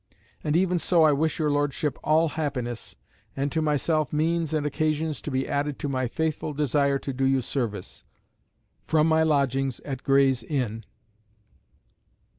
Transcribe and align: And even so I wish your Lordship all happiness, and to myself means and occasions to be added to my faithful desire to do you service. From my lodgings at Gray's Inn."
And 0.43 0.55
even 0.57 0.79
so 0.79 1.03
I 1.03 1.11
wish 1.11 1.37
your 1.37 1.51
Lordship 1.51 1.95
all 2.03 2.29
happiness, 2.29 2.95
and 3.37 3.51
to 3.51 3.61
myself 3.61 4.11
means 4.11 4.51
and 4.51 4.65
occasions 4.65 5.21
to 5.21 5.29
be 5.29 5.47
added 5.47 5.77
to 5.77 5.87
my 5.87 6.07
faithful 6.07 6.53
desire 6.53 6.97
to 6.97 7.13
do 7.13 7.23
you 7.23 7.39
service. 7.39 8.03
From 8.87 9.05
my 9.05 9.21
lodgings 9.21 9.79
at 9.81 10.01
Gray's 10.01 10.41
Inn." 10.41 10.85